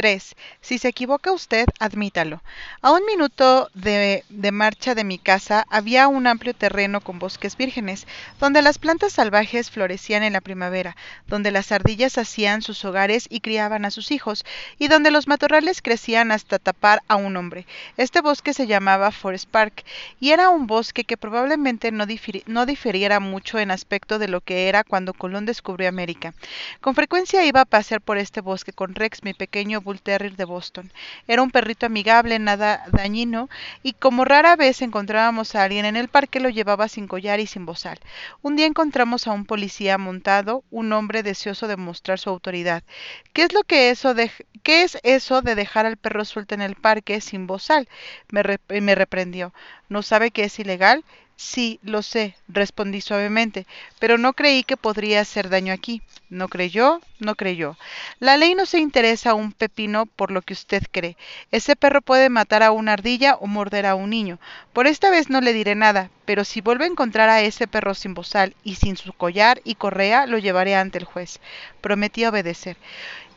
[0.00, 0.34] 3.
[0.62, 2.42] Si se equivoca usted, admítalo.
[2.80, 7.54] A un minuto de, de, marcha de mi casa había un amplio terreno con bosques
[7.54, 8.06] vírgenes,
[8.38, 13.40] donde las plantas salvajes florecían en la primavera, donde las ardillas hacían sus hogares y
[13.40, 14.46] criaban a sus hijos,
[14.78, 17.66] y donde los matorrales crecían hasta tapar a un hombre.
[17.98, 19.84] Este bosque se llamaba Forest Park,
[20.18, 24.40] y era un bosque que probablemente no, difiri no diferiera mucho en aspecto de lo
[24.40, 26.32] que era cuando Colón descubrió América.
[26.80, 30.44] Con frecuencia iba a pasear por este bosque con Rex, mi pequeño Bull Terrier de
[30.44, 30.92] Boston.
[31.26, 33.48] Era un perrito amigable, nada dañino,
[33.82, 37.48] y como rara vez encontrábamos a alguien en el parque, lo llevaba sin collar y
[37.48, 37.98] sin bozal.
[38.40, 42.84] Un día encontramos a un policía montado, un hombre deseoso de mostrar su autoridad.
[43.32, 44.30] ¿Qué es lo que eso de
[44.62, 47.88] qué es eso de dejar al perro suelto en el parque sin bozal?
[48.30, 49.52] Me, re me reprendió.
[49.88, 51.04] ¿No sabe que es ilegal?
[51.42, 53.66] Sí, lo sé, respondí suavemente,
[53.98, 56.02] pero no creí que podría hacer daño aquí.
[56.28, 57.00] ¿No creyó?
[57.18, 57.78] No creyó.
[58.18, 61.16] La ley no se interesa un pepino por lo que usted cree.
[61.50, 64.38] Ese perro puede matar a una ardilla o morder a un niño.
[64.74, 67.94] Por esta vez no le diré nada, pero si vuelve a encontrar a ese perro
[67.94, 71.40] sin bozal y sin su collar y correa, lo llevaré ante el juez.
[71.80, 72.76] Prometí obedecer.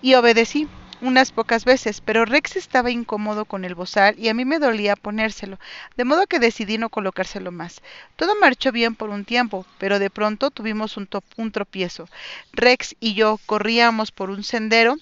[0.02, 0.68] Y obedecí
[1.04, 4.96] unas pocas veces, pero Rex estaba incómodo con el bozal y a mí me dolía
[4.96, 5.60] ponérselo,
[5.98, 7.82] de modo que decidí no colocárselo más.
[8.16, 12.08] Todo marchó bien por un tiempo, pero de pronto tuvimos un, un tropiezo.
[12.54, 14.96] Rex y yo corríamos por un sendero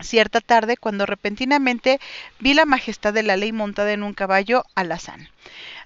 [0.00, 2.00] cierta tarde cuando repentinamente
[2.40, 5.28] vi la majestad de la ley montada en un caballo alazán.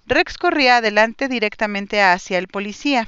[0.06, 3.06] Rex corría adelante directamente hacia el policía.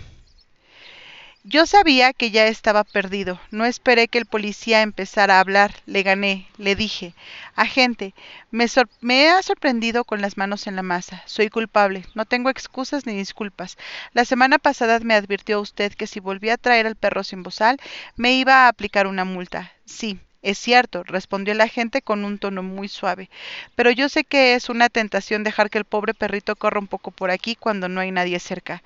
[1.49, 3.41] Yo sabía que ya estaba perdido.
[3.53, 5.77] No esperé que el policía empezara a hablar.
[5.87, 6.49] Le gané.
[6.59, 7.15] Le dije,
[7.55, 8.15] agente,
[8.51, 8.67] me,
[9.01, 11.23] me, ha sorprendido con las manos en la masa.
[11.27, 12.05] Soy culpable.
[12.17, 13.79] No tengo excusas ni disculpas.
[14.13, 17.79] La semana pasada me advirtió usted que si volvía a traer al perro sin bozal,
[18.17, 19.71] me iba a aplicar una multa.
[19.85, 23.31] Sí, es cierto, respondió el agente con un tono muy suave,
[23.77, 27.11] pero yo sé que es una tentación dejar que el pobre perrito corra un poco
[27.13, 28.83] por aquí cuando no hay nadie cerca.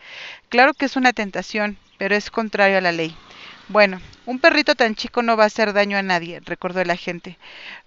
[0.48, 3.14] Claro que es una tentación, pero es contrario a la ley.
[3.68, 7.36] Bueno, un perrito tan chico no va a hacer daño a nadie, recordó el agente.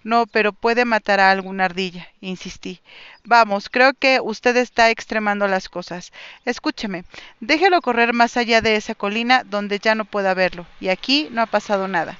[0.04, 2.80] No, pero puede matar a alguna ardilla, insistí.
[3.24, 6.12] Vamos, creo que usted está extremando las cosas.
[6.44, 7.02] Escúcheme,
[7.40, 11.42] déjelo correr más allá de esa colina donde ya no pueda verlo, y aquí no
[11.42, 12.16] ha pasado nada.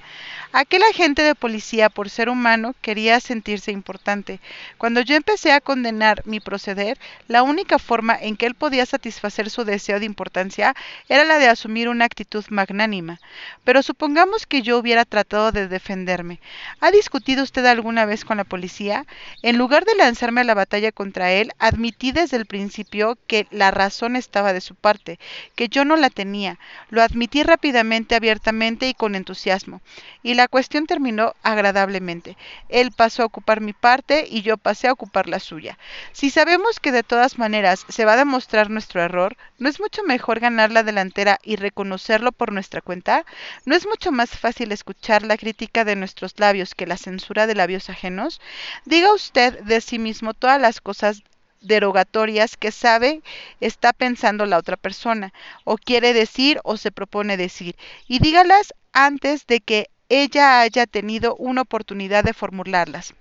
[0.57, 4.39] Aquel agente de policía, por ser humano, quería sentirse importante.
[4.79, 9.51] Cuando yo empecé a condenar mi proceder, la única forma en que él podía satisfacer
[9.51, 10.77] su deseo de importancia
[11.09, 13.19] era la de asumir una actitud magnánima.
[13.65, 16.39] Pero supongamos que yo hubiera tratado de defenderme.
[16.79, 19.07] ¿Ha discutido usted alguna vez con la policía?
[19.43, 23.73] En lugar de lanzarme a la batalla contra él, admití desde el principio que la
[23.73, 25.19] razón estaba de su parte,
[25.57, 26.61] que yo no la tenía.
[26.91, 29.81] Lo admití rápidamente, abiertamente y con entusiasmo.
[30.23, 32.37] Y la la cuestión terminó agradablemente.
[32.69, 35.79] Él pasó a ocupar mi parte y yo pasé a ocupar la suya.
[36.13, 40.03] Si sabemos que de todas maneras se va a demostrar nuestro error, ¿no es mucho
[40.03, 43.25] mejor ganar la delantera y reconocerlo por nuestra cuenta?
[43.65, 47.55] ¿No es mucho más fácil escuchar la crítica de nuestros labios que la censura de
[47.55, 48.43] labios ajenos?
[48.85, 51.23] Diga usted de sí mismo todas las cosas
[51.63, 53.23] derogatorias que sabe
[53.61, 55.33] está pensando la otra persona,
[55.65, 61.37] o quiere decir o se propone decir, y dígalas antes de que ella haya tenido
[61.37, 63.15] una oportunidad de formularlas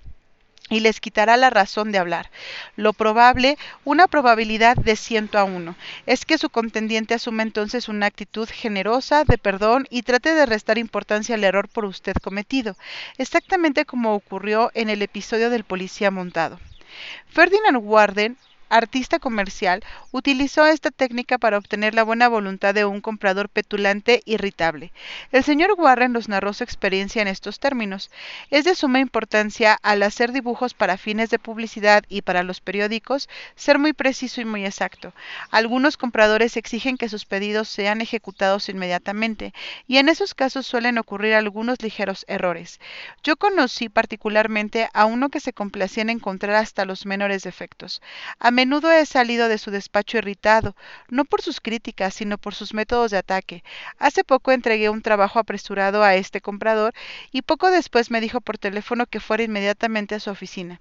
[0.70, 2.32] y les quitará la razón de hablar.
[2.76, 8.08] Lo probable, una probabilidad de ciento a uno, es que su contendiente asuma entonces una
[8.08, 12.76] actitud generosa de perdón y trate de restar importancia al error por usted cometido,
[13.18, 16.60] exactamente como ocurrió en el episodio del policía montado.
[17.28, 18.38] Ferdinand Warden
[18.74, 24.92] artista comercial, utilizó esta técnica para obtener la buena voluntad de un comprador petulante irritable.
[25.32, 28.10] El señor Warren nos narró su experiencia en estos términos.
[28.50, 33.30] Es de suma importancia al hacer dibujos para fines de publicidad y para los periódicos
[33.56, 35.14] ser muy preciso y muy exacto.
[35.52, 39.54] Algunos compradores exigen que sus pedidos sean ejecutados inmediatamente
[39.88, 42.80] y en esos casos suelen ocurrir algunos ligeros errores.
[43.24, 48.02] Yo conocí particularmente a uno que se complacía en encontrar hasta los menores defectos.
[48.40, 50.74] A menudo he salido de su despacho irritado,
[51.10, 53.62] no por sus críticas, sino por sus métodos de ataque.
[54.00, 56.94] Hace poco entregué un trabajo apresurado a este comprador
[57.34, 60.80] y poco después me dijo por teléfono que fuera inmediatamente a su oficina.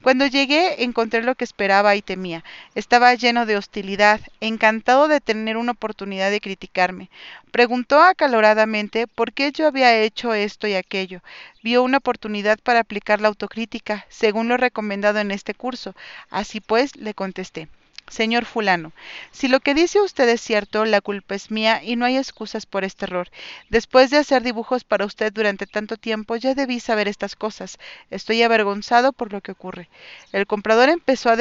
[0.00, 2.44] Cuando llegué encontré lo que esperaba y temía.
[2.76, 7.10] Estaba lleno de hostilidad, encantado de tener una oportunidad de criticarme.
[7.50, 11.20] Preguntó acaloradamente por qué yo había hecho esto y aquello.
[11.62, 15.94] Vio una oportunidad para aplicar la autocrítica, según lo recomendado en este curso.
[16.30, 17.68] Así pues, le contesté.
[18.08, 18.92] Señor fulano,
[19.32, 22.66] si lo que dice usted es cierto, la culpa es mía y no hay excusas
[22.66, 23.30] por este error.
[23.70, 27.78] Después de hacer dibujos para usted durante tanto tiempo, ya debí saber estas cosas.
[28.10, 29.88] Estoy avergonzado por lo que ocurre.
[30.32, 31.36] El comprador empezó a,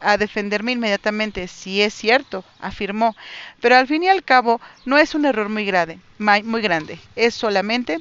[0.00, 1.48] a defenderme inmediatamente.
[1.48, 3.16] Sí es cierto, afirmó,
[3.60, 5.98] pero al fin y al cabo no es un error muy grande.
[6.18, 7.00] Muy grande.
[7.16, 7.98] Es solamente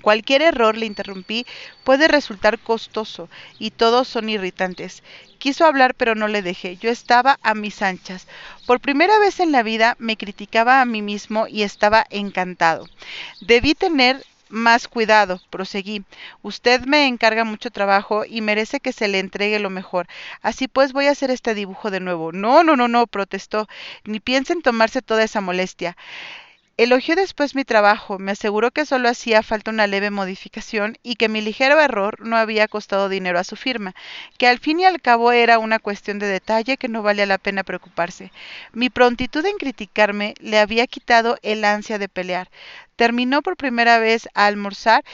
[0.00, 1.46] Cualquier error, le interrumpí,
[1.84, 3.28] puede resultar costoso
[3.58, 5.02] y todos son irritantes.
[5.38, 6.76] Quiso hablar pero no le dejé.
[6.76, 8.26] Yo estaba a mis anchas.
[8.66, 12.88] Por primera vez en la vida me criticaba a mí mismo y estaba encantado.
[13.40, 16.04] Debí tener más cuidado, proseguí.
[16.42, 20.06] Usted me encarga mucho trabajo y merece que se le entregue lo mejor.
[20.42, 22.32] Así pues voy a hacer este dibujo de nuevo.
[22.32, 23.66] No, no, no, no, protestó.
[24.04, 25.96] Ni piensen tomarse toda esa molestia.
[26.78, 31.28] Elogió después mi trabajo, me aseguró que solo hacía falta una leve modificación y que
[31.28, 33.94] mi ligero error no había costado dinero a su firma,
[34.38, 37.38] que al fin y al cabo era una cuestión de detalle que no valía la
[37.38, 38.32] pena preocuparse.
[38.72, 42.50] Mi prontitud en criticarme le había quitado el ansia de pelear.
[42.96, 45.04] Terminó por primera vez a almorzar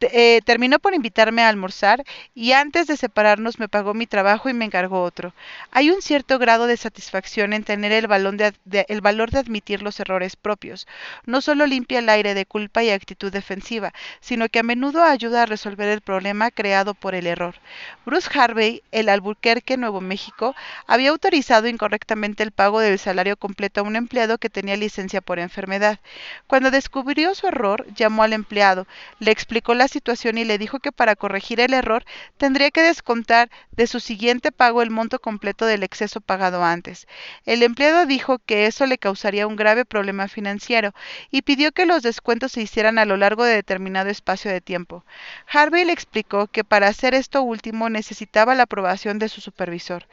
[0.00, 2.04] eh, terminó por invitarme a almorzar
[2.34, 5.34] y antes de separarnos me pagó mi trabajo y me encargó otro.
[5.70, 10.86] Hay un cierto grado de satisfacción en tener el, valor de admitir los errores propios.
[11.26, 15.42] No solo limpia el aire de culpa y actitud defensiva, sino que a menudo ayuda
[15.42, 17.56] a resolver el problema creado por el error.
[18.06, 20.54] Bruce Harvey, el Albuquerque, Nuevo México,
[20.86, 25.38] había autorizado incorrectamente el pago del salario completo a un empleado que tenía licencia por
[25.38, 26.00] enfermedad.
[26.46, 28.86] Cuando descubrió su error, llamó al empleado,
[29.18, 32.04] le explicó la situación y le dijo que para corregir el error
[32.38, 37.06] tendría que descontar de su siguiente pago el monto completo del exceso pagado antes.
[37.44, 40.94] El empleado dijo que eso le causaría un grave problema financiero
[41.30, 45.04] y pidió que los descuentos se hicieran a lo largo de determinado espacio de tiempo.
[45.52, 50.06] Harvey le explicó que para hacer esto último necesitaba la aprobación de su supervisor.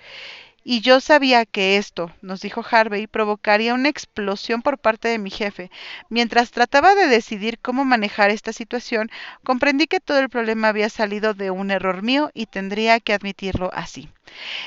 [0.70, 5.30] Y yo sabía que esto, nos dijo Harvey, provocaría una explosión por parte de mi
[5.30, 5.72] jefe.
[6.10, 9.10] Mientras trataba de decidir cómo manejar esta situación,
[9.46, 13.72] comprendí que todo el problema había salido de un error mío y tendría que admitirlo
[13.74, 14.10] así.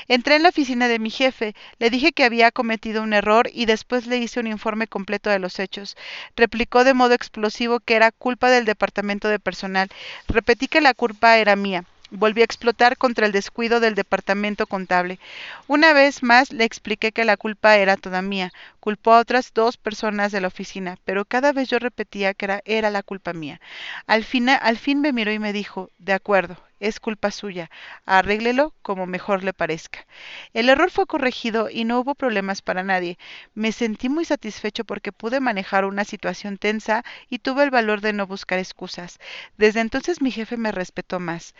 [0.07, 3.67] Entré en la oficina de mi jefe, le dije que había cometido un error y
[3.67, 5.95] después le hice un informe completo de los hechos.
[6.35, 9.87] Replicó de modo explosivo que era culpa del departamento de personal.
[10.27, 11.85] Repetí que la culpa era mía.
[12.11, 15.19] Volví a explotar contra el descuido del departamento contable.
[15.67, 18.53] Una vez más le expliqué que la culpa era toda mía.
[18.81, 22.61] Culpó a otras dos personas de la oficina, pero cada vez yo repetía que era,
[22.65, 23.61] era la culpa mía.
[24.07, 27.69] Al fin, al fin me miró y me dijo, de acuerdo, es culpa suya.
[28.05, 30.05] Arréglelo como mejor le parezca.
[30.53, 33.19] El error fue corregido y no hubo problemas para nadie.
[33.53, 38.13] Me sentí muy satisfecho porque pude manejar una situación tensa y tuve el valor de
[38.13, 39.19] no buscar excusas.
[39.57, 41.53] Desde entonces mi jefe me respetó más.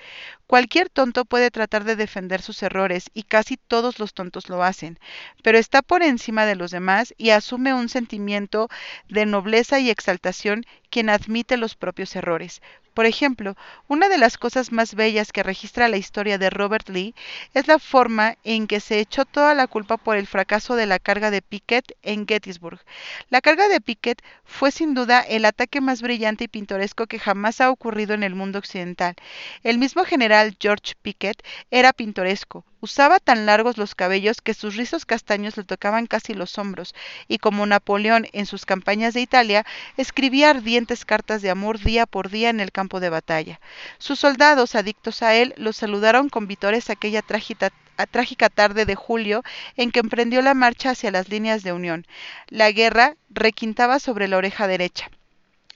[0.48, 5.00] Cualquier tonto puede tratar de defender sus errores y casi todos los tontos lo hacen,
[5.44, 8.70] pero está por encima de los demás y asume un sentimiento
[9.10, 12.62] de nobleza y exaltación quien admite los propios errores.
[12.94, 13.56] Por ejemplo,
[13.88, 17.16] una de las cosas más bellas que registra la historia de Robert Lee
[17.54, 21.00] es la forma en que se echó toda la culpa por el fracaso de la
[21.00, 22.82] carga de Pickett en Gettysburg.
[23.30, 27.62] La carga de Pickett fue sin duda el ataque más brillante y pintoresco que jamás
[27.62, 29.16] ha ocurrido en el mundo occidental.
[29.64, 31.42] El mismo general George Pickett
[31.72, 36.58] era pintoresco, Usaba tan largos los cabellos que sus rizos castaños le tocaban casi los
[36.58, 36.96] hombros,
[37.28, 39.66] y como Napoleón en sus campañas de Italia,
[39.98, 43.60] escribía ardientes cartas de amor día por día en el campo de batalla.
[44.00, 47.72] Sus soldados, adictos a él, lo saludaron con vítores aquella trágica,
[48.10, 49.44] trágica tarde de julio
[49.78, 52.08] en que emprendió la marcha hacia las líneas de unión.
[52.48, 55.12] La guerra requintaba sobre la oreja derecha.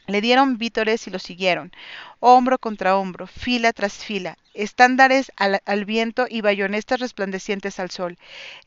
[0.07, 1.71] Le dieron vítores y lo siguieron,
[2.19, 8.17] hombro contra hombro, fila tras fila, estándares al, al, viento y bayonestas resplandecientes al sol.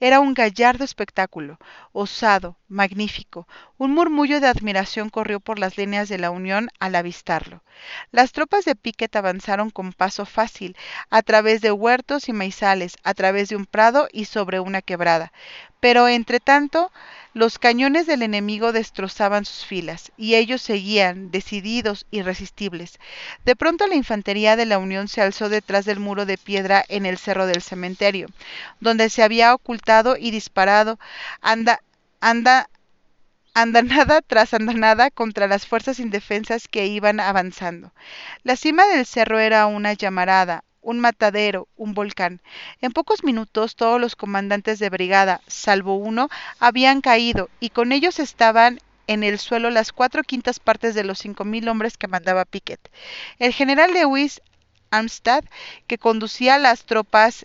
[0.00, 1.58] Era un gallardo espectáculo,
[1.92, 3.46] osado, magnífico.
[3.78, 7.62] Un murmullo de admiración corrió por las líneas de la Unión al avistarlo.
[8.10, 10.76] Las tropas de Piquet avanzaron con paso fácil,
[11.10, 15.32] a través de huertos y maizales, a través de un prado y sobre una quebrada.
[15.80, 16.90] Pero, entre tanto,
[17.34, 22.98] los cañones del enemigo destrozaban sus filas, y ellos seguían, decididos, irresistibles.
[23.44, 27.06] De pronto la infantería de la Unión se alzó detrás del muro de piedra en
[27.06, 28.28] el cerro del cementerio,
[28.80, 30.98] donde se había ocultado y disparado
[31.40, 31.80] anda,
[32.20, 32.68] anda,
[33.54, 37.92] andanada tras andanada contra las fuerzas indefensas que iban avanzando.
[38.42, 42.40] La cima del cerro era una llamarada, un matadero, un volcán.
[42.80, 46.30] En pocos minutos todos los comandantes de brigada, salvo uno,
[46.60, 51.18] habían caído, y con ellos estaban en el suelo las cuatro quintas partes de los
[51.18, 52.80] cinco mil hombres que mandaba Pickett.
[53.38, 54.40] El general Lewis
[54.90, 55.44] Armstad,
[55.86, 57.44] que conducía las tropas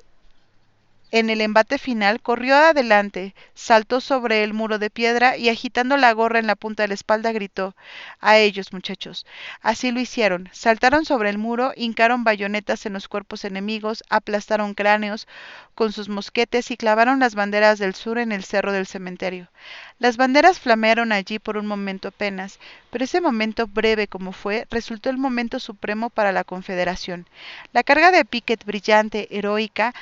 [1.13, 6.12] en el embate final corrió adelante, saltó sobre el muro de piedra y agitando la
[6.12, 7.75] gorra en la punta de la espalda gritó
[8.20, 9.27] A ellos, muchachos.
[9.62, 10.50] Así lo hicieron.
[10.51, 15.27] Saltaron sobre el muro, hincaron bayonetas en los cuerpos enemigos, aplastaron cráneos
[15.75, 19.50] con sus mosquetes y clavaron las banderas del sur en el cerro del cementerio.
[20.00, 25.12] Las banderas flamearon allí por un momento apenas, pero ese momento breve como fue, resultó
[25.12, 27.27] el momento supremo para la Confederación.
[27.72, 29.93] La carga de Pickett brillante, heroica,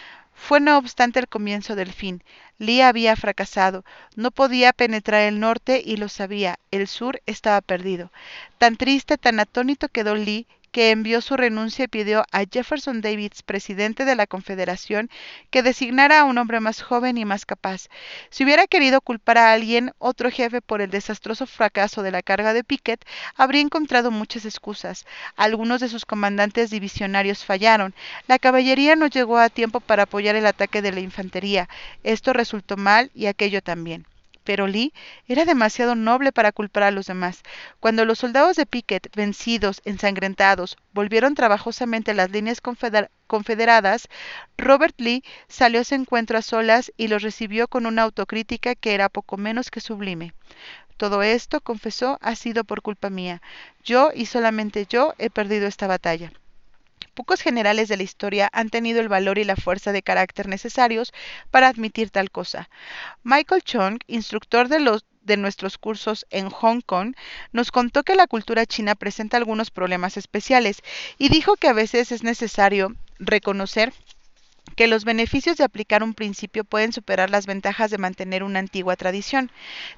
[0.42, 2.24] fue no obstante el comienzo del fin.
[2.58, 8.12] Lee había fracasado, no podía penetrar el norte y lo sabía, el sur estaba perdido.
[8.58, 13.44] Tan triste, tan atónito quedó Lee que envió su renuncia y pidió a Jefferson Davis,
[13.44, 15.10] presidente de la Confederación,
[15.50, 17.88] que designara a un hombre más joven y más capaz.
[18.30, 22.54] Si hubiera querido culpar a alguien, otro jefe, por el desastroso fracaso de la carga
[22.54, 25.06] de Pickett, habría encontrado muchas excusas.
[25.36, 27.94] Algunos de sus comandantes divisionarios fallaron.
[28.28, 31.68] La caballería no llegó a tiempo para apoyar el ataque de la infantería.
[32.04, 34.06] Esto resultó mal y aquello también
[34.44, 34.94] pero Lee
[35.28, 37.42] era demasiado noble para culpar a los demás.
[37.80, 44.08] Cuando los soldados de Pickett, vencidos, ensangrentados, volvieron trabajosamente a las líneas confederadas,
[44.58, 48.94] Robert Lee salió a su encuentro a solas y los recibió con una autocrítica que
[48.94, 50.34] era poco menos que sublime.
[50.98, 53.42] Todo esto, confesó, ha sido por culpa mía.
[53.84, 56.32] Yo y solamente yo he perdido esta batalla.
[57.14, 61.14] Pocos generales de la historia han tenido el valor y la fuerza de carácter necesarios
[61.50, 62.70] para admitir tal cosa.
[63.24, 67.16] Michael Chung, instructor de los de nuestros cursos en Hong Kong,
[67.52, 70.82] nos contó que la cultura china presenta algunos problemas especiales
[71.18, 73.94] y dijo que a veces es necesario reconocer
[74.76, 78.96] que los beneficios de aplicar un principio pueden superar las ventajas de mantener una antigua
[78.96, 79.52] tradición.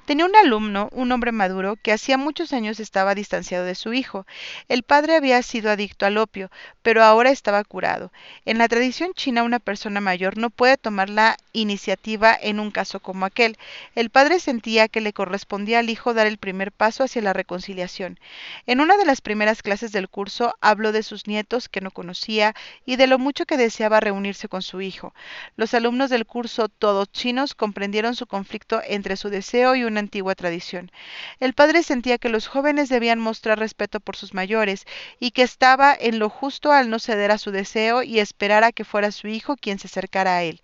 [0.04, 4.26] Tenía un alumno, un hombre maduro, que hacía muchos años estaba distanciado de su hijo.
[4.68, 6.50] El padre había sido adicto al opio,
[6.82, 8.12] pero ahora estaba curado.
[8.44, 13.00] En la tradición china una persona mayor no puede tomar la iniciativa en un caso
[13.00, 13.56] como aquel.
[13.94, 18.18] El padre sentía que le correspondía al hijo dar el primer paso hacia la reconciliación.
[18.66, 22.54] En una de las primeras clases del curso habló de sus nietos que no conocía
[22.84, 25.12] y de lo mucho que deseaba reunirse con su hijo.
[25.56, 30.36] Los alumnos del curso, todos chinos, comprendieron su conflicto entre su deseo y una antigua
[30.36, 30.92] tradición.
[31.40, 34.84] El padre sentía que los jóvenes debían mostrar respeto por sus mayores
[35.18, 38.70] y que estaba en lo justo al no ceder a su deseo y esperar a
[38.70, 40.62] que fuera su hijo quien se acercara a él.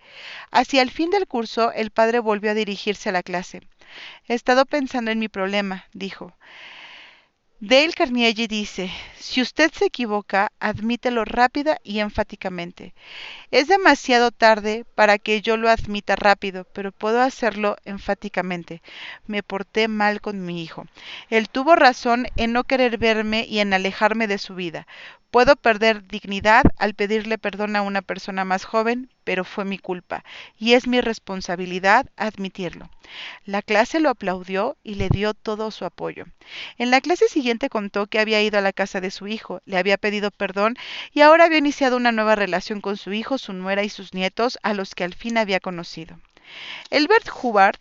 [0.52, 3.62] Hacia el fin del curso, el padre volvió a dirigirse a la clase.
[4.28, 6.32] He estado pensando en mi problema, dijo.
[7.62, 12.94] Dale Carnegie dice, si usted se equivoca, admítelo rápida y enfáticamente.
[13.50, 18.80] Es demasiado tarde para que yo lo admita rápido, pero puedo hacerlo enfáticamente.
[19.26, 20.86] Me porté mal con mi hijo.
[21.28, 24.86] Él tuvo razón en no querer verme y en alejarme de su vida.
[25.30, 30.24] Puedo perder dignidad al pedirle perdón a una persona más joven, pero fue mi culpa,
[30.58, 32.88] y es mi responsabilidad admitirlo.
[33.44, 36.26] La clase lo aplaudió y le dio todo su apoyo.
[36.78, 39.78] En la clase siguiente contó que había ido a la casa de su hijo, le
[39.78, 40.76] había pedido perdón
[41.12, 44.58] y ahora había iniciado una nueva relación con su hijo, su nuera y sus nietos,
[44.62, 46.18] a los que al fin había conocido.
[46.90, 47.78] Elbert Hubbard,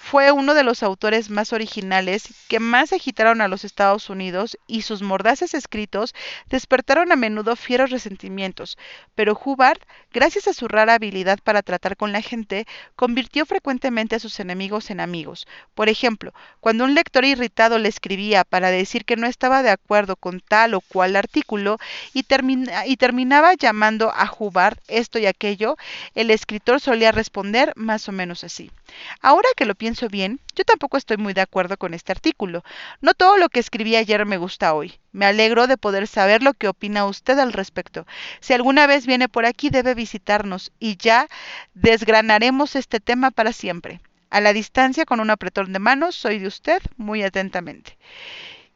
[0.00, 4.82] fue uno de los autores más originales que más agitaron a los Estados Unidos y
[4.82, 6.14] sus mordaces escritos
[6.48, 8.78] despertaron a menudo fieros resentimientos,
[9.16, 9.80] pero Hubbard,
[10.12, 14.88] gracias a su rara habilidad para tratar con la gente, convirtió frecuentemente a sus enemigos
[14.90, 15.46] en amigos.
[15.74, 20.14] Por ejemplo, cuando un lector irritado le escribía para decir que no estaba de acuerdo
[20.14, 21.78] con tal o cual artículo
[22.14, 25.76] y, terminaba llamando a Hubbard esto y aquello,
[26.14, 28.70] el escritor solía responder más o menos así.
[29.20, 32.62] Ahora que lo pienso bien, yo tampoco estoy muy de acuerdo con este artículo.
[33.00, 34.98] No todo lo que escribí ayer me gusta hoy.
[35.12, 38.06] Me alegro de poder saber lo que opina usted al respecto.
[38.40, 41.28] Si alguna vez viene por aquí, debe visitarnos y ya
[41.74, 44.00] desgranaremos este tema para siempre.
[44.30, 47.96] A la distancia, con un apretón de manos, soy de usted muy atentamente.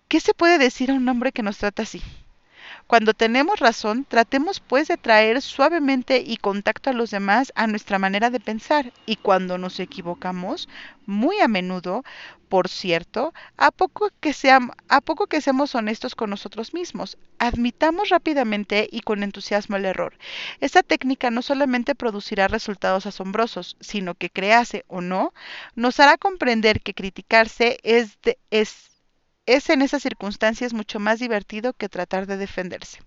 [0.09, 2.02] ¿Qué se puede decir a un hombre que nos trata así?
[2.92, 7.99] Cuando tenemos razón, tratemos pues de traer suavemente y contacto a los demás a nuestra
[7.99, 8.92] manera de pensar.
[9.06, 10.68] Y cuando nos equivocamos,
[11.06, 12.04] muy a menudo,
[12.50, 19.76] por cierto, a poco que, seamos, honestos con nosotros mismos, admitamos rápidamente y con entusiasmo
[19.76, 20.18] el error.
[20.61, 25.32] Esta técnica no solamente producirá resultados asombrosos, sino que crease o no,
[25.76, 28.91] nos hará comprender que criticarse es, de, es
[29.46, 33.00] es en esas circunstancias mucho más divertido que tratar de defenderse.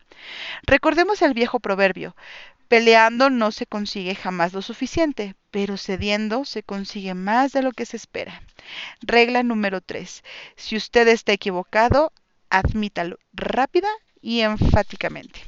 [0.63, 2.15] Recordemos el viejo proverbio,
[2.67, 7.85] peleando no se consigue jamás lo suficiente, pero cediendo se consigue más de lo que
[7.85, 8.41] se espera.
[9.01, 10.23] Regla número 3.
[10.55, 12.11] Si usted está equivocado,
[12.49, 13.89] admítalo rápida
[14.21, 15.43] y enfáticamente.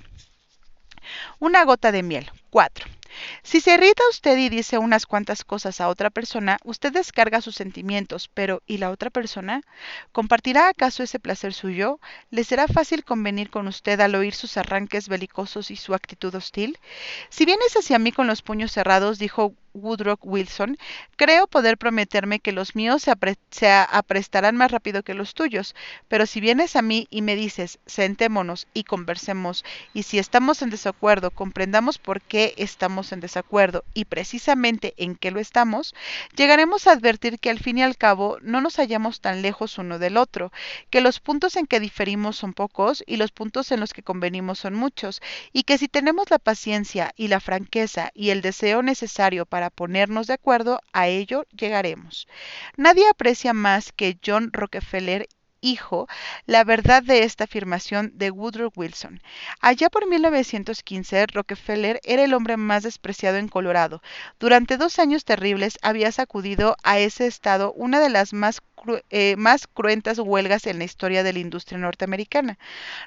[1.40, 2.32] Una gota de miel.
[2.50, 2.97] 4.
[3.44, 7.56] Si se irrita usted y dice unas cuantas cosas a otra persona, usted descarga sus
[7.56, 9.62] sentimientos, pero ¿y la otra persona?
[10.12, 12.00] ¿Compartirá acaso ese placer suyo?
[12.30, 16.78] ¿Le será fácil convenir con usted al oír sus arranques belicosos y su actitud hostil?
[17.30, 20.78] Si vienes hacia mí con los puños cerrados, dijo Woodrow Wilson,
[21.16, 23.14] creo poder prometerme que los míos se,
[23.52, 25.76] se, aprestarán más rápido que los tuyos,
[26.08, 30.70] pero si vienes a mí y me dices, sentémonos y conversemos, y si estamos en
[30.70, 35.96] desacuerdo, comprendamos por qué estamos en desacuerdo y precisamente en qué lo estamos,
[36.36, 40.00] llegaremos a advertir que al fin y al cabo no nos hallamos tan lejos uno
[40.00, 40.52] del otro,
[40.90, 44.60] que los puntos en que diferimos son pocos y los puntos en los que convenimos
[44.60, 45.22] son muchos,
[45.54, 50.28] y que si tenemos la paciencia y la franqueza y el deseo necesario para ponernos
[50.28, 52.28] de acuerdo, a ello llegaremos.
[52.76, 55.28] Nadie aprecia más que John Rockefeller
[55.62, 56.08] hijo
[56.46, 59.22] la verdad de esta afirmación de Woodrow Wilson.
[59.60, 64.02] Allá por 1915, Rockefeller era el hombre más despreciado en Colorado.
[64.40, 68.62] Durante dos años terribles había sacudido a ese estado una de las más
[69.10, 72.60] eh, más cruentas huelgas en la historia de la industria norteamericana.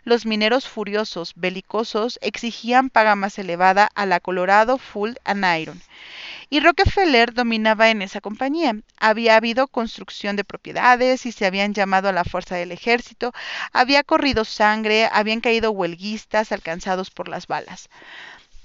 [0.02, 5.80] Los mineros furiosos, belicosos, exigían paga más elevada a la Colorado Full and Iron
[6.50, 8.74] y Rockefeller dominaba en esa compañía.
[8.98, 13.32] Había habido construcción de propiedades y se habían llamado a la fuerza del ejército,
[13.72, 17.88] había corrido sangre, habían caído huelguistas alcanzados por las balas.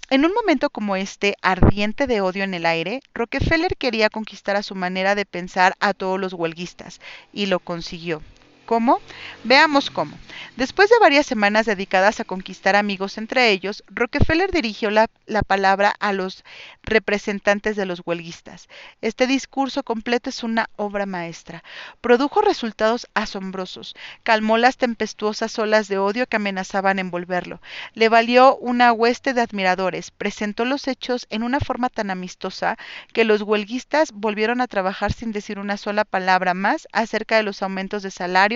[0.10, 4.64] En un momento como este, ardiente de odio en el aire, Rockefeller quería conquistar a
[4.64, 7.00] su manera de pensar a todos los huelguistas,
[7.34, 8.22] y lo consiguió.
[8.66, 9.00] ¿Cómo?
[9.44, 10.18] Veamos cómo.
[10.58, 15.94] Después de varias semanas dedicadas a conquistar amigos entre ellos, Rockefeller dirigió la, la, palabra
[16.00, 16.44] a los
[16.82, 18.70] representantes de los huelguistas.
[19.02, 21.64] Este discurso completo es una obra maestra.
[22.00, 23.96] Produjo resultados asombrosos.
[24.24, 27.62] Calmó las tempestuosas olas de odio que amenazaban envolverlo.
[27.94, 30.12] Le valió una hueste de admiradores.
[30.12, 32.78] Presentó los hechos en una forma tan amistosa
[33.14, 37.62] que los huelguistas volvieron a trabajar sin decir una sola palabra más acerca de los
[37.62, 38.55] aumentos de salario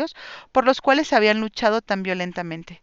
[0.51, 2.81] por los cuales habían luchado tan violentamente.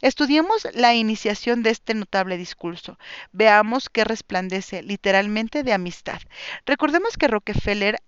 [0.00, 2.98] Estudiemos la iniciación de este notable discurso.
[3.32, 6.20] Veamos que resplandece literalmente de amistad.
[6.66, 7.98] Recordemos que Rockefeller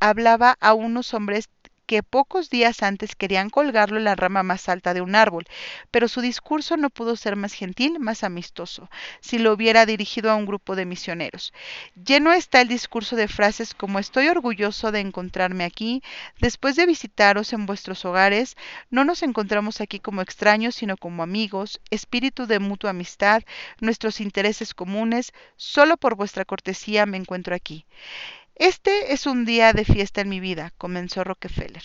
[0.00, 1.48] hablaba a unos hombres
[1.90, 5.44] que pocos días antes querían colgarlo en la rama más alta de un árbol,
[5.90, 8.88] pero su discurso no pudo ser más gentil, más amistoso,
[9.20, 11.52] si lo hubiera dirigido a un grupo de misioneros.
[11.96, 16.00] Lleno está el discurso de frases como estoy orgulloso de encontrarme aquí,
[16.40, 18.56] después de visitaros en vuestros hogares,
[18.88, 23.42] no nos encontramos aquí como extraños, sino como amigos, espíritu de mutua amistad,
[23.80, 27.84] nuestros intereses comunes, solo por vuestra cortesía me encuentro aquí.
[28.60, 31.82] Este es un día de fiesta en mi vida, comenzó Rockefeller.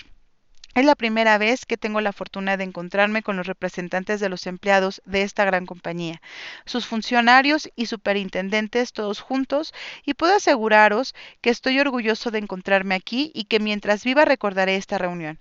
[0.76, 4.46] Es la primera vez que tengo la fortuna de encontrarme con los representantes de los
[4.46, 6.22] empleados de esta gran compañía,
[6.66, 13.32] sus funcionarios y superintendentes todos juntos, y puedo aseguraros que estoy orgulloso de encontrarme aquí
[13.34, 15.40] y que mientras viva recordaré esta reunión.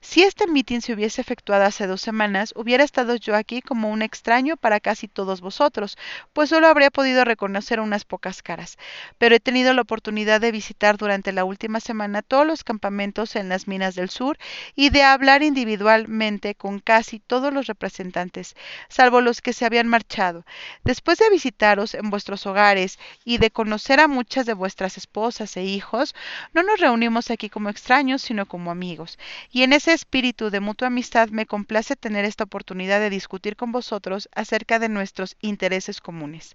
[0.00, 4.02] Si este mitin se hubiese efectuado hace dos semanas, hubiera estado yo aquí como un
[4.02, 5.98] extraño para casi todos vosotros,
[6.32, 8.78] pues solo habría podido reconocer unas pocas caras.
[9.18, 13.48] Pero he tenido la oportunidad de visitar durante la última semana todos los campamentos en
[13.48, 14.38] las minas del sur
[14.76, 18.54] y de hablar individualmente con casi todos los representantes,
[18.88, 20.44] salvo los que se habían marchado.
[20.84, 25.64] Después de visitaros en vuestros hogares y de conocer a muchas de vuestras esposas e
[25.64, 26.14] hijos,
[26.52, 29.18] no nos reunimos aquí como extraños, sino como amigos.
[29.50, 33.72] Y en ese espíritu de mutua amistad me complace tener esta oportunidad de discutir con
[33.72, 36.54] vosotros acerca de nuestros intereses comunes.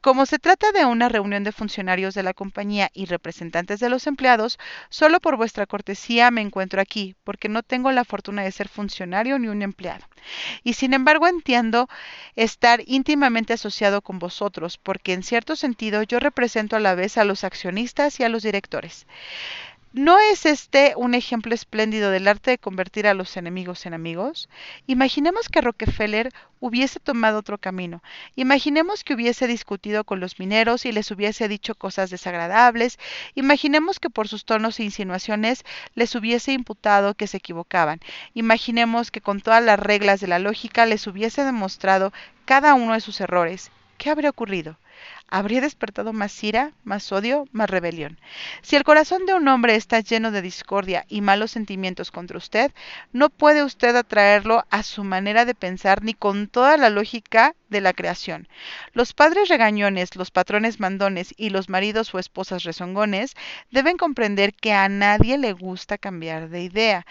[0.00, 4.06] Como se trata de una reunión de funcionarios de la compañía y representantes de los
[4.06, 4.58] empleados,
[4.90, 9.38] solo por vuestra cortesía me encuentro aquí, porque no tengo la fortuna de ser funcionario
[9.38, 10.04] ni un empleado.
[10.62, 11.88] Y sin embargo entiendo
[12.36, 17.24] estar íntimamente asociado con vosotros, porque en cierto sentido yo represento a la vez a
[17.24, 19.06] los accionistas y a los directores.
[19.96, 24.48] ¿No es este un ejemplo espléndido del arte de convertir a los enemigos en amigos?
[24.88, 28.02] Imaginemos que Rockefeller hubiese tomado otro camino.
[28.34, 32.98] Imaginemos que hubiese discutido con los mineros y les hubiese dicho cosas desagradables.
[33.36, 38.00] Imaginemos que por sus tonos e insinuaciones les hubiese imputado que se equivocaban.
[38.34, 42.12] Imaginemos que con todas las reglas de la lógica les hubiese demostrado
[42.46, 43.70] cada uno de sus errores.
[43.96, 44.76] ¿Qué habría ocurrido?
[45.28, 48.18] Habría despertado más ira, más odio, más rebelión.
[48.62, 52.72] Si el corazón de un hombre está lleno de discordia y malos sentimientos contra usted,
[53.12, 57.80] no puede usted atraerlo a su manera de pensar ni con toda la lógica de
[57.80, 58.48] la creación.
[58.92, 63.34] Los padres regañones, los patrones mandones y los maridos o esposas rezongones
[63.70, 67.06] deben comprender que a nadie le gusta cambiar de idea.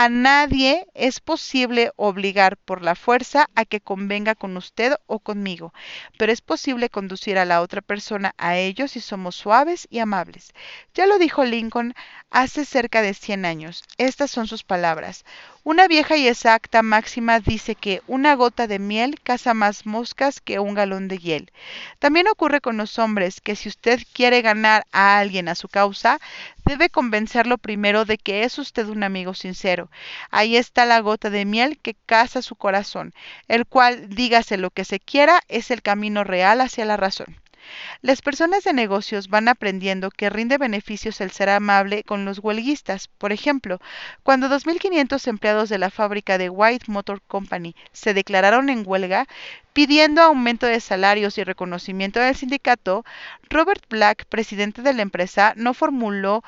[0.00, 5.74] A nadie es posible obligar por la fuerza a que convenga con usted o conmigo,
[6.16, 10.52] pero es posible conducir a la otra persona a ello si somos suaves y amables.
[10.94, 11.94] Ya lo dijo Lincoln
[12.30, 13.82] hace cerca de 100 años.
[13.96, 15.24] Estas son sus palabras.
[15.68, 20.58] Una vieja y exacta máxima dice que una gota de miel caza más moscas que
[20.60, 21.52] un galón de hiel.
[21.98, 26.20] También ocurre con los hombres que si usted quiere ganar a alguien a su causa,
[26.64, 29.90] debe convencerlo primero de que es usted un amigo sincero.
[30.30, 33.12] Ahí está la gota de miel que caza su corazón,
[33.46, 37.36] el cual, dígase lo que se quiera, es el camino real hacia la razón.
[38.02, 43.08] Las personas de negocios van aprendiendo que rinde beneficios el ser amable con los huelguistas.
[43.08, 43.80] Por ejemplo,
[44.22, 49.26] cuando 2.500 empleados de la fábrica de White Motor Company se declararon en huelga,
[49.72, 53.04] pidiendo aumento de salarios y reconocimiento del sindicato,
[53.48, 56.42] Robert Black, presidente de la empresa, no formuló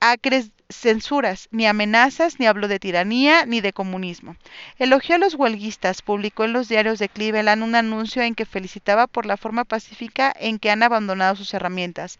[0.00, 4.36] acres censuras, ni amenazas, ni habló de tiranía, ni de comunismo.
[4.78, 9.06] Elogió a los huelguistas, publicó en los diarios de Cleveland un anuncio en que felicitaba
[9.06, 12.18] por la forma pacífica en que han abandonado sus herramientas.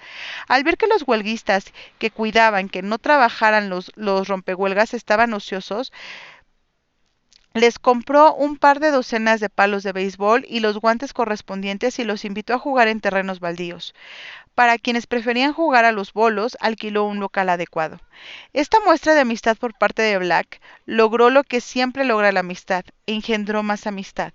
[0.48, 5.92] Al ver que los huelguistas que cuidaban que no trabajaran los, los rompehuelgas estaban ociosos,
[7.52, 12.04] les compró un par de docenas de palos de béisbol y los guantes correspondientes y
[12.04, 13.92] los invitó a jugar en terrenos baldíos.
[14.54, 17.98] Para quienes preferían jugar a los bolos, alquiló un local adecuado.
[18.52, 22.84] Esta muestra de amistad por parte de Black logró lo que siempre logra la amistad,
[23.06, 24.32] engendró más amistad.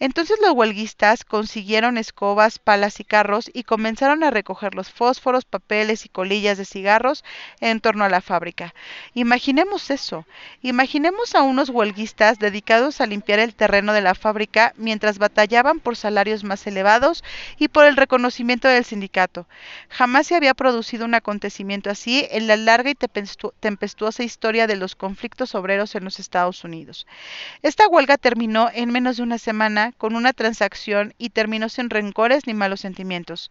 [0.00, 6.06] Entonces los huelguistas consiguieron escobas, palas y carros y comenzaron a recoger los fósforos, papeles
[6.06, 7.24] y colillas de cigarros
[7.60, 8.74] en torno a la fábrica.
[9.14, 10.24] Imaginemos eso.
[10.62, 15.96] Imaginemos a unos huelguistas dedicados a limpiar el terreno de la fábrica mientras batallaban por
[15.96, 17.24] salarios más elevados
[17.58, 19.46] y por el reconocimiento del sindicato.
[19.90, 22.94] Jamás se había producido un acontecimiento así en la larga y
[23.36, 27.06] tempestuosa historia de los conflictos obreros en los Estados Unidos.
[27.62, 32.46] Esta huelga terminó en menos de una semana con una transacción y terminó sin rencores
[32.46, 33.50] ni malos sentimientos.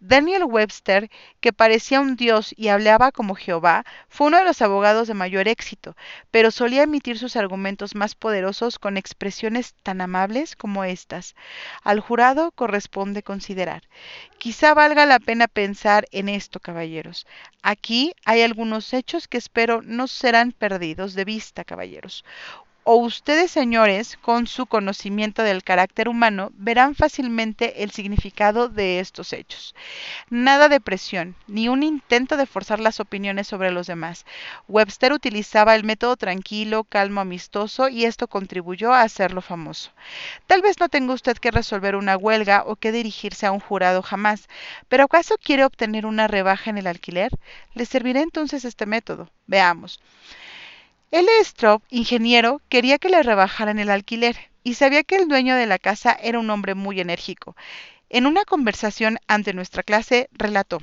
[0.00, 5.08] Daniel Webster, que parecía un dios y hablaba como Jehová, fue uno de los abogados
[5.08, 5.96] de mayor éxito,
[6.30, 11.34] pero solía emitir sus argumentos más poderosos con expresiones tan amables como estas.
[11.82, 13.82] Al jurado corresponde considerar.
[14.38, 17.26] Quizá valga la pena pensar en esto, caballeros.
[17.62, 22.24] Aquí hay algunos hechos que espero no serán perdidos de vista, caballeros
[22.90, 29.34] o ustedes, señores, con su conocimiento del carácter humano, verán fácilmente el significado de estos
[29.34, 29.74] hechos.
[30.30, 34.24] Nada de presión, ni un intento de forzar las opiniones sobre los demás.
[34.68, 39.90] Webster utilizaba el método tranquilo, calmo, amistoso, y esto contribuyó a hacerlo famoso.
[40.46, 44.00] Tal vez no tenga usted que resolver una huelga o que dirigirse a un jurado
[44.00, 44.48] jamás,
[44.88, 47.32] pero ¿acaso quiere obtener una rebaja en el alquiler?
[47.74, 49.28] Le servirá entonces este método.
[49.46, 50.00] Veamos.
[51.10, 51.28] L.
[51.44, 55.78] Stroop, ingeniero, quería que le rebajaran el alquiler y sabía que el dueño de la
[55.78, 57.56] casa era un hombre muy enérgico.
[58.10, 60.80] En una conversación ante nuestra clase, relató.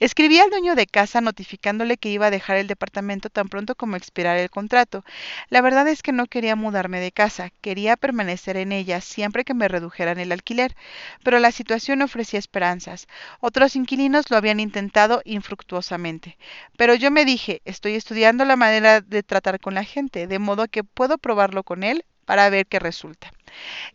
[0.00, 3.96] Escribí al dueño de casa notificándole que iba a dejar el departamento tan pronto como
[3.96, 5.04] expirara el contrato.
[5.50, 9.52] La verdad es que no quería mudarme de casa, quería permanecer en ella siempre que
[9.52, 10.74] me redujeran el alquiler,
[11.22, 13.08] pero la situación ofrecía esperanzas.
[13.40, 16.38] Otros inquilinos lo habían intentado infructuosamente.
[16.78, 20.66] Pero yo me dije, estoy estudiando la manera de tratar con la gente, de modo
[20.66, 23.32] que puedo probarlo con él para ver qué resulta.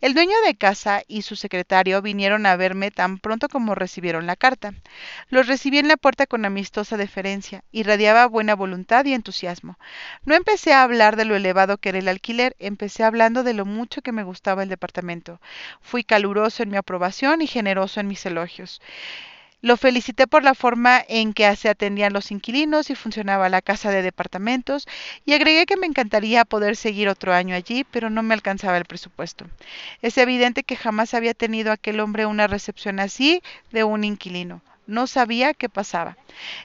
[0.02, 4.36] El dueño de casa y su secretario vinieron a verme tan pronto como recibieron la
[4.36, 4.74] carta.
[5.30, 9.78] Los recibí en la puerta con amistosa deferencia, irradiaba buena voluntad y entusiasmo.
[10.24, 13.66] No empecé a hablar de lo elevado que era el alquiler, empecé hablando de lo
[13.66, 15.40] mucho que me gustaba el departamento.
[15.82, 18.82] Fui caluroso en mi aprobación y generoso en mis elogios.
[19.66, 23.90] Lo felicité por la forma en que se atendían los inquilinos y funcionaba la casa
[23.90, 24.88] de departamentos
[25.26, 28.86] y agregué que me encantaría poder seguir otro año allí, pero no me alcanzaba el
[28.86, 29.48] presupuesto.
[30.04, 34.62] Es evidente que jamás había tenido aquel hombre una recepción así de un inquilino.
[34.88, 36.18] No sabía qué pasaba.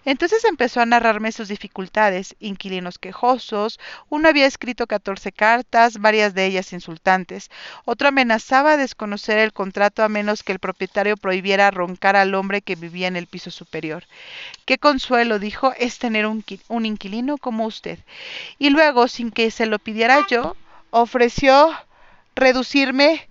[0.04, 3.78] Entonces empezó a narrarme sus dificultades, inquilinos quejosos,
[4.09, 7.50] uno había escrito catorce cartas, varias de ellas insultantes,
[7.85, 12.76] otro amenazaba desconocer el contrato a menos que el propietario prohibiera roncar al hombre que
[12.76, 14.04] vivía en el piso superior.
[14.64, 17.98] Qué consuelo, dijo, es tener un, un inquilino como usted.
[18.59, 20.56] Y luego, sin que se lo pidiera yo,
[20.90, 21.70] ofreció
[22.35, 23.26] reducirme,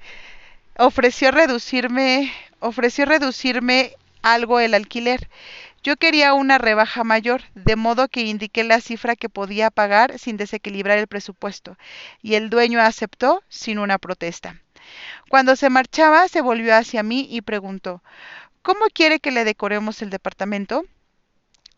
[0.78, 5.29] ofreció reducirme, ofreció reducirme algo el alquiler.
[5.84, 10.38] Yo quería una rebaja mayor, de modo que indiqué la cifra que podía pagar sin
[10.38, 11.77] desequilibrar el presupuesto,
[12.21, 14.62] y el dueño aceptó sin una protesta.
[15.29, 18.03] Cuando se marchaba, se volvió hacia mí y preguntó
[18.62, 20.84] ¿Cómo quiere que le decoremos el departamento?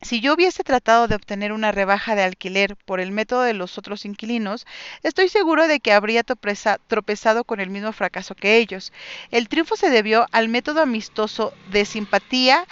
[0.01, 3.77] Si yo hubiese tratado de obtener una rebaja de alquiler por el método de los
[3.77, 4.65] otros inquilinos,
[5.03, 8.91] estoy seguro de que habría tropezado con el mismo fracaso que ellos.
[9.29, 12.65] El triunfo se debió al método amistoso de simpatía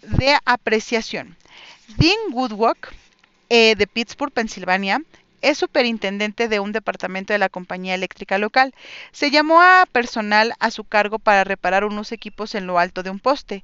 [0.00, 1.36] de apreciación.
[1.98, 2.94] Dean Woodwalk,
[3.50, 5.02] eh, de Pittsburgh, Pensilvania,
[5.44, 8.74] es superintendente de un departamento de la compañía eléctrica local.
[9.12, 13.10] Se llamó a personal a su cargo para reparar unos equipos en lo alto de
[13.10, 13.62] un poste.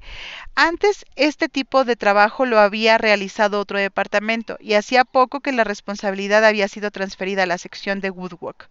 [0.55, 5.65] Antes este tipo de trabajo lo había realizado otro departamento y hacía poco que la
[5.65, 8.69] responsabilidad había sido transferida a la sección de Woodwork.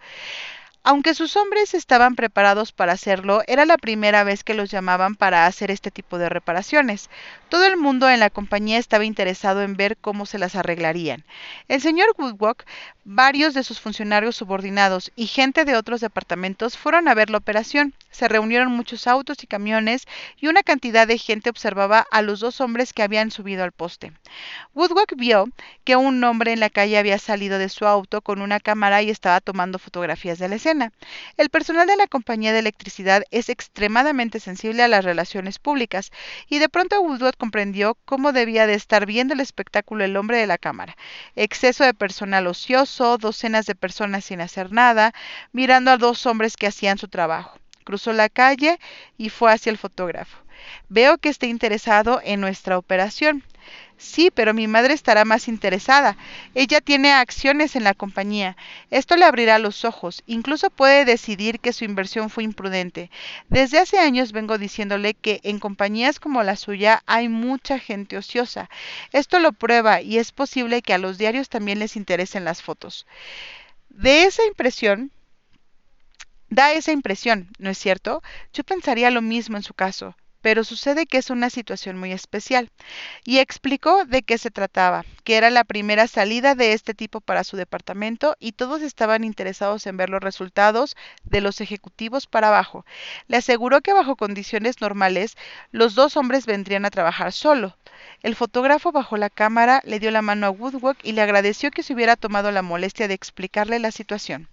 [0.89, 5.45] Aunque sus hombres estaban preparados para hacerlo, era la primera vez que los llamaban para
[5.45, 7.11] hacer este tipo de reparaciones.
[7.47, 11.25] Todo el mundo en la compañía estaba interesado en ver cómo se las arreglarían.
[11.67, 12.65] El señor Woodwalk,
[13.03, 17.93] varios de sus funcionarios subordinados y gente de otros departamentos fueron a ver la operación.
[18.11, 22.61] Se reunieron muchos autos y camiones y una cantidad de gente observaba a los dos
[22.61, 24.11] hombres que habían subido al poste.
[24.73, 25.47] Woodwalk vio
[25.83, 29.09] que un hombre en la calle había salido de su auto con una cámara y
[29.09, 30.91] estaba tomando fotografías de la escena.
[31.37, 36.11] El personal de la compañía de electricidad es extremadamente sensible a las relaciones públicas
[36.47, 40.47] y de pronto Woodward comprendió cómo debía de estar viendo el espectáculo el hombre de
[40.47, 40.95] la cámara.
[41.35, 45.13] Exceso de personal ocioso, docenas de personas sin hacer nada,
[45.51, 47.59] mirando a dos hombres que hacían su trabajo.
[47.89, 48.79] Cruzó la calle
[49.17, 50.37] y fue hacia el fotógrafo.
[50.89, 53.43] Veo que está interesado en nuestra operación.
[53.97, 56.15] Sí, pero mi madre estará más interesada.
[56.53, 58.55] Ella tiene acciones en la compañía.
[58.91, 60.21] Esto le abrirá los ojos.
[60.27, 63.09] Incluso puede decidir que su inversión fue imprudente.
[63.49, 68.69] Desde hace años vengo diciéndole que en compañías como la suya hay mucha gente ociosa.
[69.13, 73.07] Esto lo prueba y es posible que a los diarios también les interesen las fotos.
[73.89, 75.11] De esa impresión,
[76.49, 78.21] da esa impresión, ¿no es cierto?
[78.53, 82.69] Yo pensaría lo mismo en su caso pero sucede que es una situación muy especial.
[83.25, 87.43] Y explicó de qué se trataba, que era la primera salida de este tipo para
[87.43, 92.85] su departamento y todos estaban interesados en ver los resultados de los ejecutivos para abajo.
[93.27, 95.37] Le aseguró que bajo condiciones normales
[95.71, 97.75] los dos hombres vendrían a trabajar solo,
[98.21, 101.83] el fotógrafo bajó la cámara, le dio la mano a Woodward y le agradeció que
[101.83, 104.47] se hubiera tomado la molestia de explicarle la situación.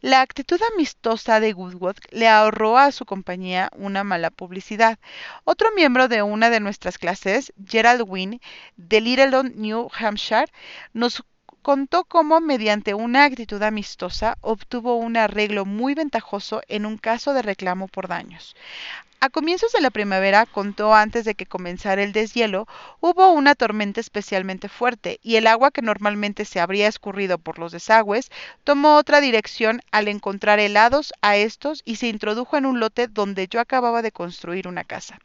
[0.00, 4.98] La actitud amistosa de Woodward le ahorró a su compañía una mala publicidad.
[5.44, 8.40] Otro miembro de una de nuestras clases, Gerald Wynne,
[8.76, 10.46] de Littleton, New Hampshire,
[10.92, 11.24] nos
[11.62, 17.42] contó cómo mediante una actitud amistosa obtuvo un arreglo muy ventajoso en un caso de
[17.42, 18.56] reclamo por daños.
[19.24, 22.66] A comienzos de la primavera, contó antes de que comenzara el deshielo,
[22.98, 27.70] hubo una tormenta especialmente fuerte y el agua que normalmente se habría escurrido por los
[27.70, 28.32] desagües
[28.64, 33.46] tomó otra dirección al encontrar helados a estos y se introdujo en un lote donde
[33.46, 35.20] yo acababa de construir una casa.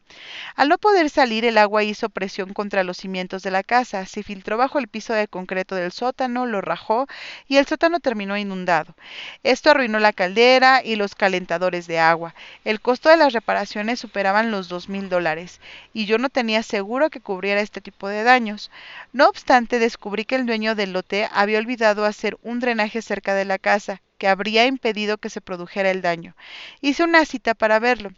[0.54, 4.22] Al no poder salir, el agua hizo presión contra los cimientos de la casa, se
[4.22, 7.08] filtró bajo el piso de concreto del sótano, lo rajó
[7.48, 8.94] y el sótano terminó inundado.
[9.42, 12.36] Esto arruinó la caldera y los calentadores de agua.
[12.64, 15.60] El costo de las reparaciones superaban los dos mil dólares,
[15.92, 18.70] y yo no tenía seguro que cubriera este tipo de daños.
[19.12, 23.44] No obstante, descubrí que el dueño del lote había olvidado hacer un drenaje cerca de
[23.44, 26.34] la casa, que habría impedido que se produjera el daño.
[26.80, 28.10] Hice una cita para verlo.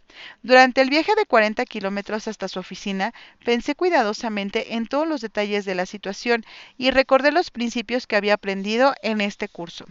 [0.42, 3.12] Durante el viaje de 40 kilómetros hasta su oficina,
[3.44, 6.44] pensé cuidadosamente en todos los detalles de la situación
[6.78, 9.84] y recordé los principios que había aprendido en este curso.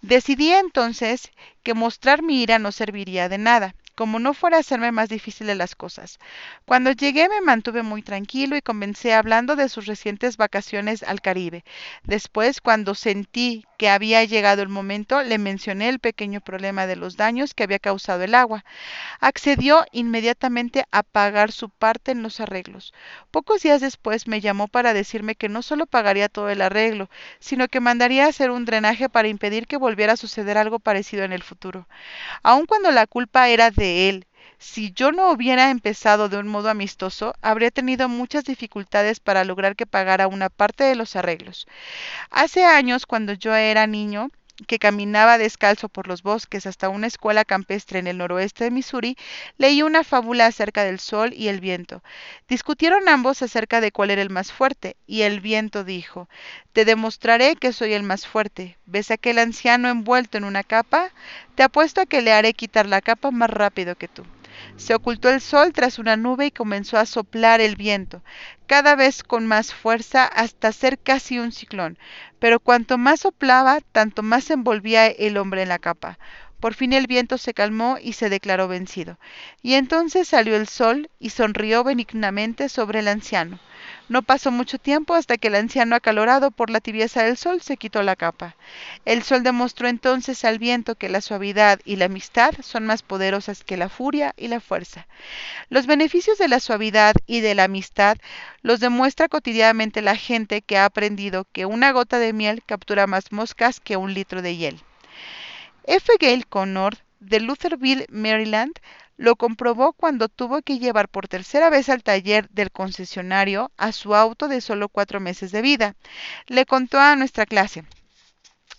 [0.00, 1.30] Decidí entonces
[1.62, 5.56] que mostrar mi ira no serviría de nada como no fuera a hacerme más difíciles
[5.56, 6.18] las cosas.
[6.64, 11.64] Cuando llegué me mantuve muy tranquilo y comencé hablando de sus recientes vacaciones al Caribe.
[12.04, 17.18] Después, cuando sentí que había llegado el momento, le mencioné el pequeño problema de los
[17.18, 18.64] daños que había causado el agua.
[19.20, 22.94] Accedió inmediatamente a pagar su parte en los arreglos.
[23.30, 27.68] Pocos días después me llamó para decirme que no solo pagaría todo el arreglo, sino
[27.68, 31.42] que mandaría hacer un drenaje para impedir que volviera a suceder algo parecido en el
[31.42, 31.86] futuro.
[32.42, 34.26] Aun cuando la culpa era de él.
[34.66, 39.76] Si yo no hubiera empezado de un modo amistoso, habría tenido muchas dificultades para lograr
[39.76, 41.68] que pagara una parte de los arreglos.
[42.30, 44.30] Hace años, cuando yo era niño,
[44.66, 49.16] que caminaba descalzo por los bosques hasta una escuela campestre en el noroeste de Missouri,
[49.58, 52.02] leí una fábula acerca del sol y el viento.
[52.48, 56.28] Discutieron ambos acerca de cuál era el más fuerte, y el viento dijo
[56.72, 58.76] Te demostraré que soy el más fuerte.
[58.86, 61.10] ¿Ves aquel anciano envuelto en una capa?
[61.54, 64.24] Te apuesto a que le haré quitar la capa más rápido que tú.
[64.76, 68.22] Se ocultó el sol tras una nube y comenzó a soplar el viento,
[68.66, 71.98] cada vez con más fuerza hasta ser casi un ciclón.
[72.38, 76.18] Pero cuanto más soplaba, tanto más envolvía el hombre en la capa.
[76.60, 79.18] Por fin el viento se calmó y se declaró vencido.
[79.62, 83.58] Y entonces salió el sol y sonrió benignamente sobre el anciano.
[84.06, 87.78] No pasó mucho tiempo hasta que el anciano, acalorado por la tibieza del sol, se
[87.78, 88.54] quitó la capa.
[89.06, 93.64] El sol demostró entonces al viento que la suavidad y la amistad son más poderosas
[93.64, 95.06] que la furia y la fuerza.
[95.70, 98.18] Los beneficios de la suavidad y de la amistad
[98.60, 103.32] los demuestra cotidianamente la gente que ha aprendido que una gota de miel captura más
[103.32, 104.80] moscas que un litro de hiel.
[105.86, 106.12] F.
[106.20, 108.74] Gale Connor, de Lutherville, Maryland,
[109.16, 114.14] lo comprobó cuando tuvo que llevar por tercera vez al taller del concesionario a su
[114.14, 115.96] auto de solo cuatro meses de vida.
[116.46, 117.84] Le contó a nuestra clase.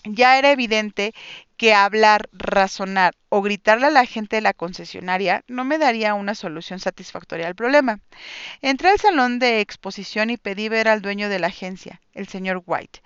[0.05, 1.13] Ya era evidente
[1.57, 6.35] que hablar, razonar o gritarle a la gente de la concesionaria no me daría una
[6.35, 7.99] solución satisfactoria al problema.
[8.61, 12.61] Entré al salón de exposición y pedí ver al dueño de la agencia, el señor
[12.65, 13.01] White.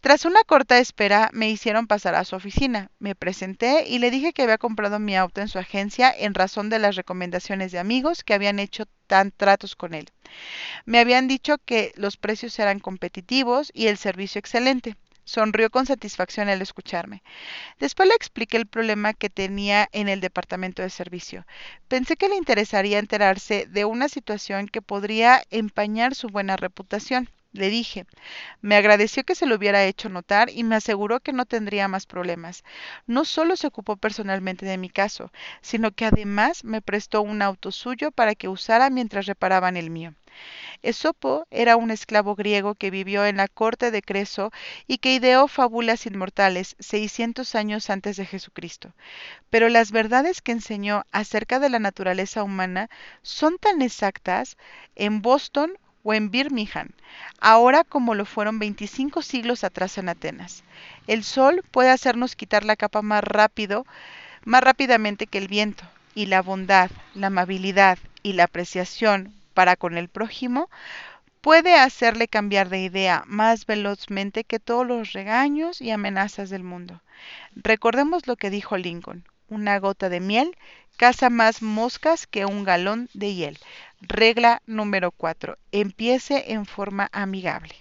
[0.00, 2.90] Tras una corta espera me hicieron pasar a su oficina.
[2.98, 6.68] Me presenté y le dije que había comprado mi auto en su agencia en razón
[6.68, 10.10] de las recomendaciones de amigos que habían hecho tan tratos con él.
[10.84, 14.96] Me habían dicho que los precios eran competitivos y el servicio excelente.
[15.24, 17.22] Sonrió con satisfacción al escucharme.
[17.78, 21.46] Después le expliqué el problema que tenía en el departamento de servicio.
[21.88, 27.28] Pensé que le interesaría enterarse de una situación que podría empañar su buena reputación.
[27.52, 28.06] Le dije.
[28.62, 32.06] Me agradeció que se lo hubiera hecho notar y me aseguró que no tendría más
[32.06, 32.64] problemas.
[33.06, 35.30] No solo se ocupó personalmente de mi caso,
[35.60, 40.14] sino que además me prestó un auto suyo para que usara mientras reparaban el mío.
[40.82, 44.50] Esopo era un esclavo griego que vivió en la corte de Creso
[44.86, 48.92] y que ideó fábulas inmortales seiscientos años antes de Jesucristo.
[49.50, 52.90] Pero las verdades que enseñó acerca de la naturaleza humana
[53.22, 54.56] son tan exactas
[54.96, 56.88] en Boston o en Birmingham,
[57.40, 60.64] ahora como lo fueron 25 siglos atrás en Atenas.
[61.06, 63.86] El sol puede hacernos quitar la capa más rápido,
[64.44, 69.96] más rápidamente que el viento, y la bondad, la amabilidad y la apreciación para con
[69.96, 70.68] el prójimo
[71.40, 77.02] puede hacerle cambiar de idea más velozmente que todos los regaños y amenazas del mundo.
[77.54, 80.56] Recordemos lo que dijo Lincoln, una gota de miel
[80.96, 83.58] caza más moscas que un galón de hiel.
[84.00, 85.58] Regla número 4.
[85.72, 87.74] Empiece en forma amigable.